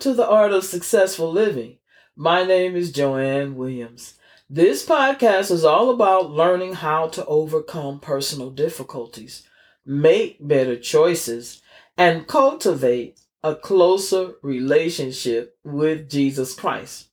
[0.00, 1.76] To the Art of Successful Living.
[2.16, 4.14] My name is Joanne Williams.
[4.48, 9.46] This podcast is all about learning how to overcome personal difficulties,
[9.84, 11.60] make better choices,
[11.98, 17.08] and cultivate a closer relationship with Jesus Christ.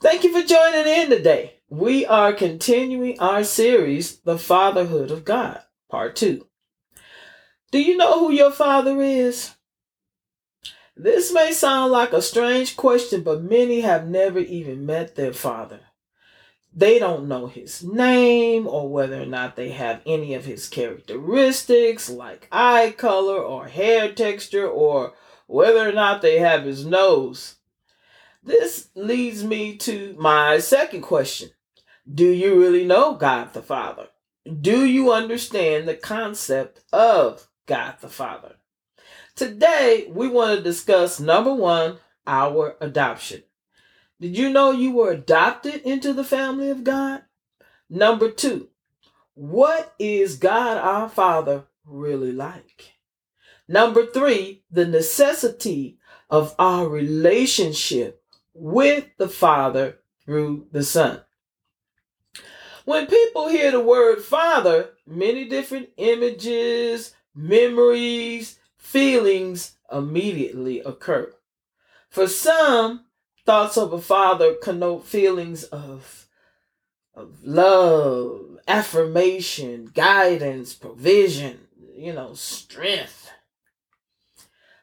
[0.00, 1.54] Thank you for joining in today.
[1.70, 5.60] We are continuing our series, The Fatherhood of God,
[5.90, 6.46] Part 2.
[7.72, 9.56] Do you know who your father is?
[10.96, 15.80] This may sound like a strange question, but many have never even met their father.
[16.74, 22.08] They don't know his name or whether or not they have any of his characteristics
[22.08, 25.14] like eye color or hair texture or
[25.46, 27.56] whether or not they have his nose.
[28.42, 31.50] This leads me to my second question
[32.12, 34.08] Do you really know God the Father?
[34.60, 38.56] Do you understand the concept of God the Father?
[39.34, 43.42] Today, we want to discuss number one, our adoption.
[44.20, 47.22] Did you know you were adopted into the family of God?
[47.88, 48.68] Number two,
[49.34, 52.92] what is God our Father really like?
[53.66, 58.22] Number three, the necessity of our relationship
[58.54, 61.22] with the Father through the Son.
[62.84, 71.32] When people hear the word Father, many different images, memories, feelings immediately occur.
[72.10, 73.06] For some,
[73.46, 76.26] thoughts of a father connote feelings of,
[77.14, 81.60] of love, affirmation, guidance, provision,
[81.96, 83.30] you know, strength.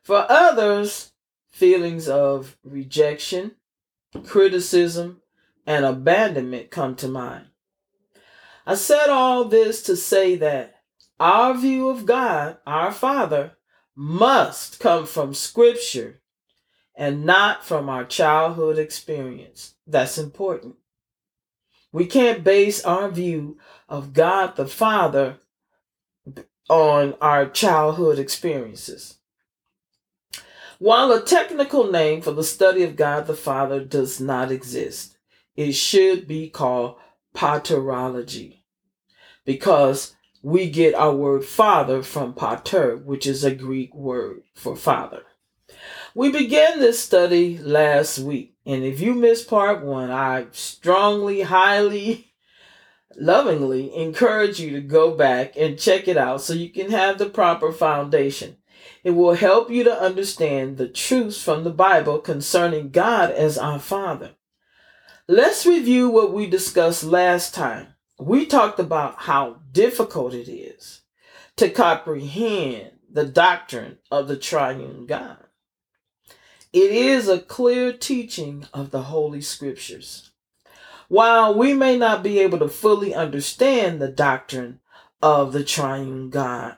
[0.01, 1.11] For others,
[1.51, 3.55] feelings of rejection,
[4.25, 5.21] criticism,
[5.67, 7.47] and abandonment come to mind.
[8.65, 10.75] I said all this to say that
[11.19, 13.57] our view of God, our Father,
[13.99, 16.21] must come from Scripture
[16.95, 19.75] and not from our childhood experience.
[19.85, 20.75] That's important.
[21.91, 23.57] We can't base our view
[23.89, 25.39] of God the Father
[26.69, 29.17] on our childhood experiences.
[30.77, 35.17] While a technical name for the study of God the Father does not exist,
[35.57, 36.95] it should be called
[37.35, 38.59] paterology
[39.43, 45.23] because we get our word father from pater, which is a Greek word for father.
[46.15, 52.33] We began this study last week, and if you missed part one, I strongly, highly,
[53.15, 57.29] lovingly encourage you to go back and check it out so you can have the
[57.29, 58.57] proper foundation.
[59.03, 63.79] It will help you to understand the truths from the Bible concerning God as our
[63.79, 64.31] Father.
[65.27, 71.01] Let's review what we discussed last time we talked about how difficult it is
[71.55, 75.37] to comprehend the doctrine of the triune God.
[76.73, 80.31] It is a clear teaching of the Holy Scriptures.
[81.07, 84.79] While we may not be able to fully understand the doctrine
[85.21, 86.75] of the triune God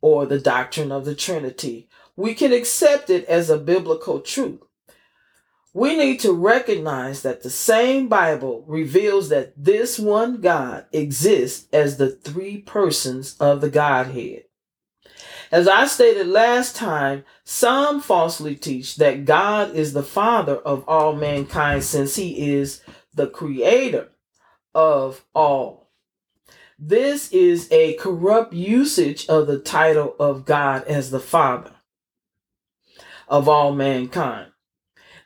[0.00, 4.60] or the doctrine of the Trinity, we can accept it as a biblical truth
[5.74, 11.96] we need to recognize that the same Bible reveals that this one God exists as
[11.96, 14.44] the three persons of the Godhead.
[15.50, 21.14] As I stated last time, some falsely teach that God is the Father of all
[21.14, 22.82] mankind since he is
[23.14, 24.08] the creator
[24.74, 25.90] of all.
[26.78, 31.72] This is a corrupt usage of the title of God as the Father
[33.28, 34.51] of all mankind.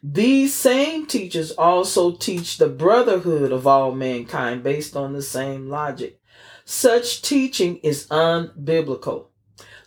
[0.03, 6.21] These same teachers also teach the brotherhood of all mankind based on the same logic.
[6.65, 9.27] Such teaching is unbiblical.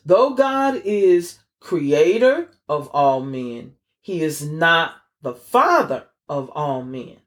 [0.06, 7.18] Though God is creator of all men, he is not the father of all men.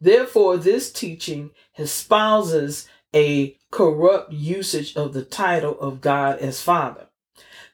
[0.00, 7.08] Therefore, this teaching espouses a corrupt usage of the title of God as Father.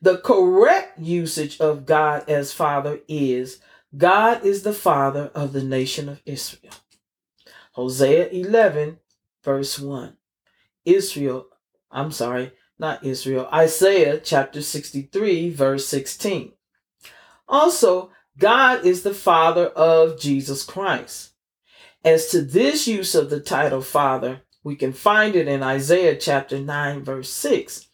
[0.03, 3.61] The correct usage of God as Father is
[3.97, 6.75] God is the father of the nation of Israel.
[7.73, 8.99] Hosea 11,
[9.43, 10.17] verse 1.
[10.85, 11.47] Israel,
[11.91, 16.53] I'm sorry, not Israel, Isaiah chapter 63, verse 16.
[17.49, 21.33] Also, God is the father of Jesus Christ.
[22.05, 26.59] As to this use of the title Father, we can find it in Isaiah chapter
[26.59, 27.89] 9, verse 6.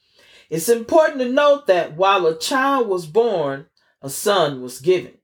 [0.51, 3.67] It's important to note that while a child was born,
[4.03, 5.19] a son was given.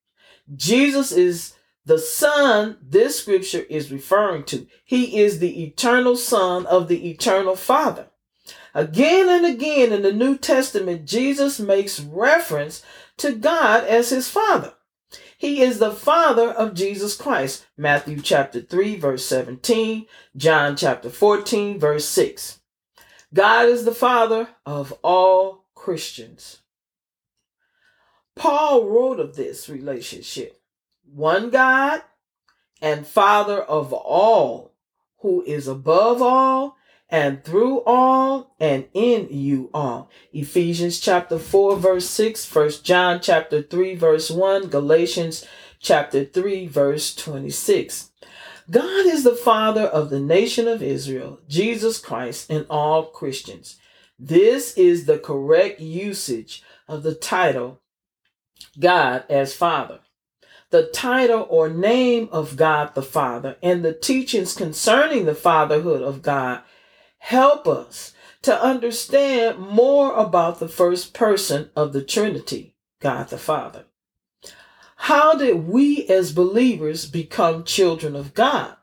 [0.56, 1.55] Jesus is
[1.85, 4.67] the Son this scripture is referring to.
[4.85, 8.08] He is the eternal Son of the eternal Father.
[8.75, 12.82] Again and again in the New Testament, Jesus makes reference
[13.19, 14.75] to God as his Father.
[15.37, 17.67] He is the Father of Jesus Christ.
[17.76, 20.06] Matthew chapter 3, verse 17,
[20.37, 22.61] John chapter 14, verse 6.
[23.32, 26.58] God is the Father of all Christians.
[28.40, 30.62] Paul wrote of this relationship
[31.04, 32.00] one God
[32.81, 34.72] and Father of all,
[35.19, 36.78] who is above all
[37.10, 40.08] and through all and in you all.
[40.32, 45.46] Ephesians chapter 4 verse 6, 1 John chapter 3 verse 1, Galatians
[45.78, 48.10] chapter 3 verse 26.
[48.70, 53.76] God is the Father of the nation of Israel, Jesus Christ, and all Christians.
[54.19, 57.82] This is the correct usage of the title
[58.78, 60.00] God as Father.
[60.70, 66.22] The title or name of God the Father and the teachings concerning the fatherhood of
[66.22, 66.62] God
[67.18, 73.84] help us to understand more about the first person of the Trinity, God the Father.
[74.96, 78.76] How did we as believers become children of God?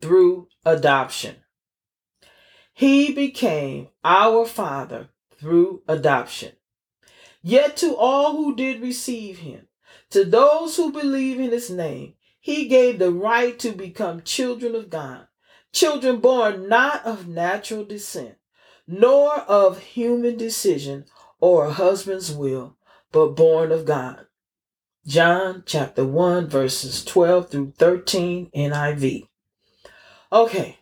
[0.00, 1.36] Through adoption.
[2.74, 6.52] He became our Father through adoption.
[7.42, 9.66] Yet to all who did receive him,
[10.10, 14.90] to those who believe in his name, he gave the right to become children of
[14.90, 15.26] God
[15.72, 18.36] children born not of natural descent,
[18.86, 21.06] nor of human decision
[21.40, 22.76] or a husband's will,
[23.10, 24.26] but born of God.
[25.06, 29.26] John chapter 1, verses 12 through 13, NIV.
[30.30, 30.78] Okay,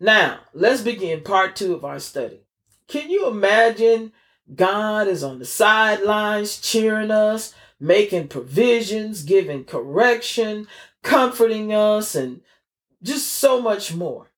[0.00, 2.46] now let's begin part two of our study.
[2.88, 4.12] Can you imagine
[4.54, 10.68] God is on the sidelines cheering us, making provisions, giving correction,
[11.02, 12.40] comforting us, and
[13.02, 14.30] just so much more.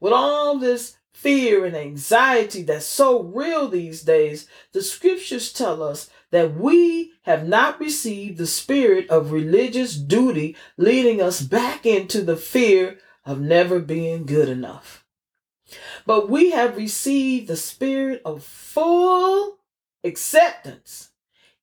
[0.00, 6.10] With all this fear and anxiety that's so real these days, the scriptures tell us
[6.30, 12.36] that we have not received the spirit of religious duty leading us back into the
[12.36, 15.05] fear of never being good enough.
[16.06, 19.58] But we have received the spirit of full
[20.04, 21.10] acceptance,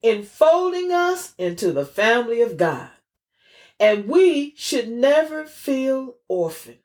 [0.01, 2.89] enfolding us into the family of God
[3.79, 6.77] and we should never feel orphaned.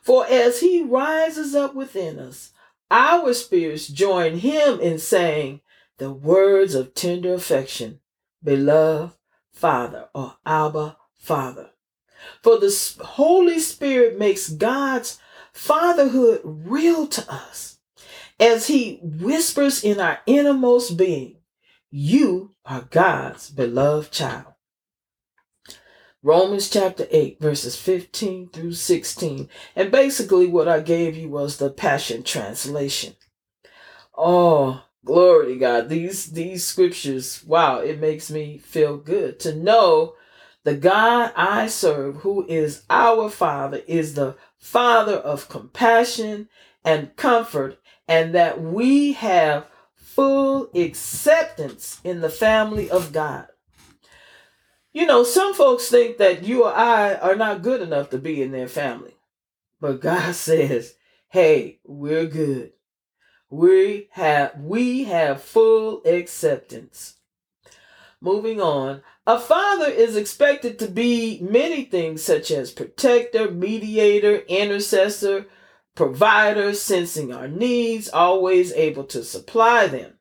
[0.00, 2.52] For as he rises up within us,
[2.90, 5.60] our spirits join him in saying
[5.98, 8.00] the words of tender affection,
[8.42, 9.14] beloved
[9.52, 11.70] Father or Abba Father.
[12.42, 15.18] For the Holy Spirit makes God's
[15.52, 17.78] fatherhood real to us
[18.40, 21.36] as he whispers in our innermost being,
[21.90, 24.46] You are God's beloved child.
[26.24, 29.48] Romans chapter 8, verses 15 through 16.
[29.74, 33.16] And basically, what I gave you was the Passion Translation.
[34.16, 35.88] Oh, glory to God.
[35.88, 40.14] These, these scriptures, wow, it makes me feel good to know
[40.64, 46.48] the God I serve, who is our Father, is the Father of compassion
[46.84, 53.48] and comfort, and that we have full acceptance in the family of God.
[54.92, 58.40] You know, some folks think that you or I are not good enough to be
[58.40, 59.16] in their family.
[59.80, 60.94] But God says,
[61.28, 62.72] hey, we're good.
[63.50, 67.16] We have we have full acceptance.
[68.20, 75.46] Moving on, a father is expected to be many things such as protector, mediator, intercessor,
[75.94, 80.14] provider, sensing our needs, always able to supply them.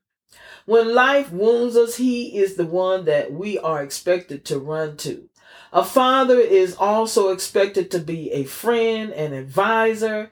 [0.66, 5.30] When life wounds us, He is the one that we are expected to run to.
[5.74, 10.32] A father is also expected to be a friend and advisor,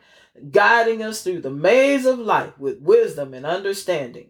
[0.51, 4.29] guiding us through the maze of life with wisdom and understanding.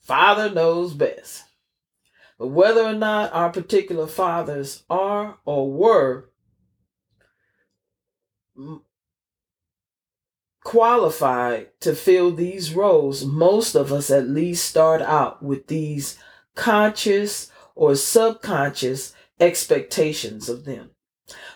[0.00, 1.45] Father knows best.
[2.38, 6.30] But whether or not our particular fathers are or were
[10.62, 16.18] qualified to fill these roles, most of us at least start out with these
[16.54, 20.90] conscious or subconscious expectations of them.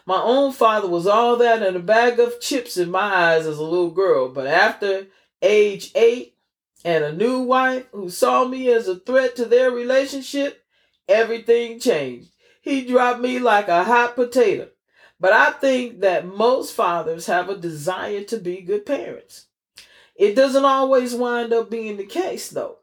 [0.06, 3.58] My own father was all that and a bag of chips in my eyes as
[3.58, 5.08] a little girl, but after
[5.42, 6.36] age eight
[6.84, 10.64] and a new wife who saw me as a threat to their relationship,
[11.10, 12.30] everything changed.
[12.62, 14.68] He dropped me like a hot potato.
[15.18, 19.46] But I think that most fathers have a desire to be good parents.
[20.16, 22.78] It doesn't always wind up being the case, though.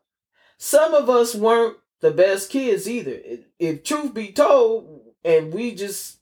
[0.58, 3.20] Some of us weren't the best kids either.
[3.60, 6.18] If truth be told, and we just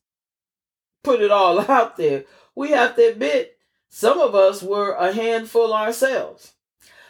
[1.04, 3.58] put it all out there, we have to admit
[3.90, 6.54] some of us were a handful ourselves.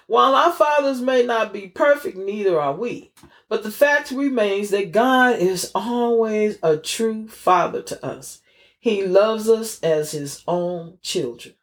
[0.07, 3.11] While our fathers may not be perfect, neither are we.
[3.47, 8.41] But the fact remains that God is always a true father to us.
[8.79, 11.55] He loves us as his own children.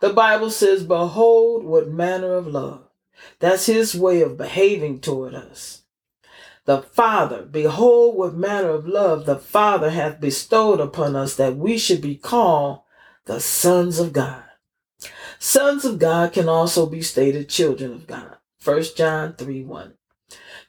[0.00, 2.88] The Bible says, Behold, what manner of love.
[3.38, 5.82] That's his way of behaving toward us.
[6.64, 11.76] The Father, behold, what manner of love the Father hath bestowed upon us that we
[11.76, 12.80] should be called
[13.24, 14.44] the sons of God.
[15.38, 18.36] Sons of God can also be stated children of God.
[18.64, 19.94] 1 John 3 1.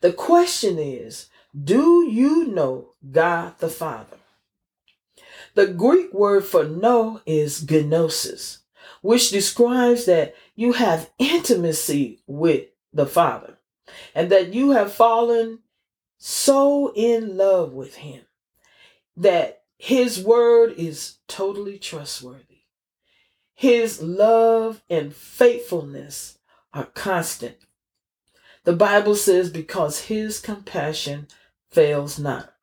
[0.03, 4.17] The question is, do you know God the Father?
[5.53, 8.63] The Greek word for know is gnosis,
[9.01, 13.55] which describes that you have intimacy with the Father
[14.13, 15.59] and that you have fallen
[16.17, 18.25] so in love with Him
[19.15, 22.63] that His word is totally trustworthy.
[23.53, 26.39] His love and faithfulness
[26.73, 27.55] are constant.
[28.65, 31.27] The Bible says, because his compassion
[31.69, 32.53] fails not.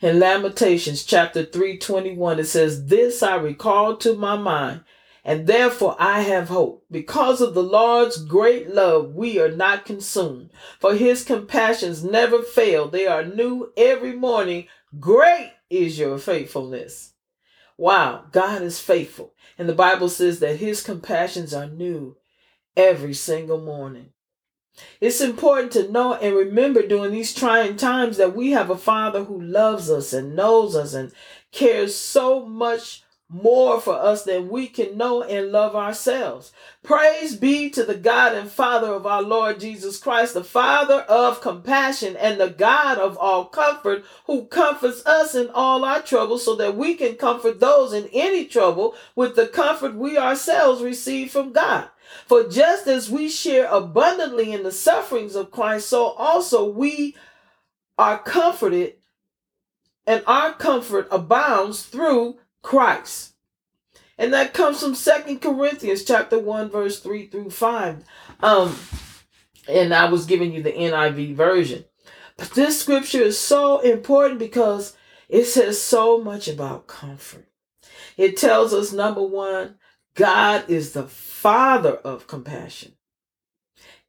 [0.00, 4.82] In Lamentations chapter 321, it says, This I recall to my mind,
[5.24, 6.84] and therefore I have hope.
[6.88, 10.50] Because of the Lord's great love, we are not consumed.
[10.78, 12.88] For his compassions never fail.
[12.88, 14.68] They are new every morning.
[15.00, 17.14] Great is your faithfulness.
[17.76, 19.34] Wow, God is faithful.
[19.58, 22.16] And the Bible says that his compassions are new
[22.76, 24.13] every single morning.
[25.00, 29.24] It's important to know and remember during these trying times that we have a Father
[29.24, 31.12] who loves us and knows us and
[31.52, 36.52] cares so much more for us than we can know and love ourselves.
[36.82, 41.40] Praise be to the God and Father of our Lord Jesus Christ, the Father of
[41.40, 46.54] compassion and the God of all comfort, who comforts us in all our troubles so
[46.56, 51.52] that we can comfort those in any trouble with the comfort we ourselves receive from
[51.52, 51.88] God.
[52.26, 57.16] For just as we share abundantly in the sufferings of Christ, so also we
[57.98, 58.94] are comforted
[60.06, 63.34] and our comfort abounds through Christ.
[64.16, 68.04] And that comes from Second Corinthians chapter 1, verse 3 through 5.
[68.40, 68.76] Um,
[69.68, 71.84] and I was giving you the NIV version.
[72.36, 74.96] But this scripture is so important because
[75.28, 77.48] it says so much about comfort.
[78.16, 79.76] It tells us number one,
[80.14, 82.92] God is the Father of compassion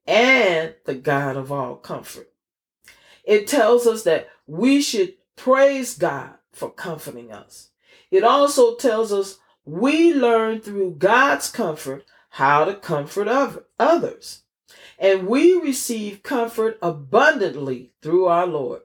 [0.06, 2.32] and the God of all comfort.
[3.24, 7.70] It tells us that we should praise God for comforting us.
[8.12, 13.28] It also tells us we learn through God's comfort how to comfort
[13.80, 14.44] others.
[15.00, 18.82] And we receive comfort abundantly through our Lord.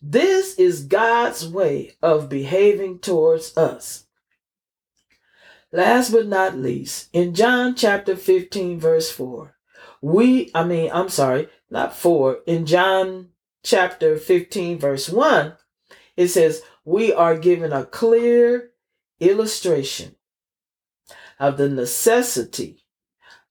[0.00, 4.06] This is God's way of behaving towards us.
[5.72, 9.56] Last but not least, in John chapter 15, verse 4,
[10.02, 13.30] we, I mean, I'm sorry, not 4, in John
[13.64, 15.54] chapter 15, verse 1,
[16.16, 18.72] it says, we are given a clear
[19.18, 20.16] illustration
[21.38, 22.84] of the necessity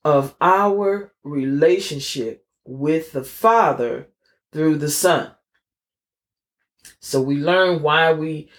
[0.03, 4.09] of our relationship with the Father
[4.51, 5.31] through the Son.
[6.99, 8.49] So we learn why we,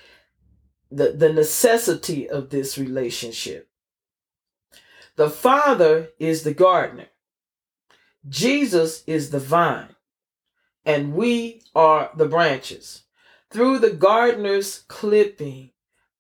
[0.93, 3.69] the, the necessity of this relationship.
[5.17, 7.09] The Father is the gardener,
[8.29, 9.97] Jesus is the vine,
[10.85, 13.03] and we are the branches.
[13.51, 15.71] Through the gardener's clipping,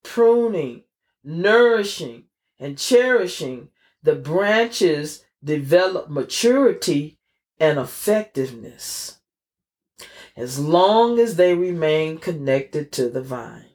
[0.02, 0.83] pruning,
[1.25, 2.25] nourishing,
[2.59, 3.69] and cherishing,
[4.02, 7.19] the branches develop maturity
[7.59, 9.21] and effectiveness
[10.37, 13.72] as long as they remain connected to the vine.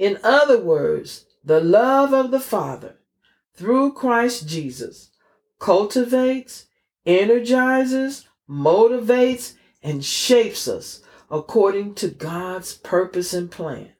[0.00, 2.96] In other words, the love of the Father
[3.52, 5.10] through Christ Jesus
[5.58, 6.68] cultivates,
[7.04, 13.90] energizes, motivates, and shapes us according to God's purpose and plan.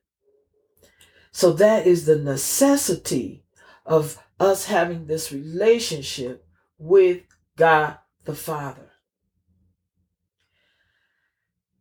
[1.33, 3.45] So that is the necessity
[3.85, 6.47] of us having this relationship
[6.79, 7.25] with
[7.59, 8.91] God the Father.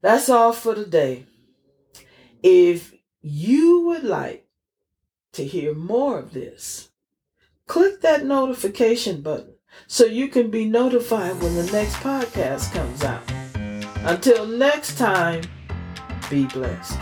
[0.01, 1.25] That's all for today.
[2.43, 4.47] If you would like
[5.33, 6.89] to hear more of this,
[7.67, 9.53] click that notification button
[9.87, 13.23] so you can be notified when the next podcast comes out.
[14.03, 15.43] Until next time,
[16.29, 16.99] be blessed.